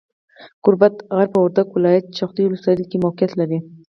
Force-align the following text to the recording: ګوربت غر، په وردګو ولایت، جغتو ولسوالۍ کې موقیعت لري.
ګوربت 0.63 0.95
غر، 1.15 1.27
په 1.33 1.39
وردګو 1.43 1.73
ولایت، 1.75 2.05
جغتو 2.17 2.39
ولسوالۍ 2.47 2.85
کې 2.89 3.01
موقیعت 3.05 3.31
لري. 3.39 3.59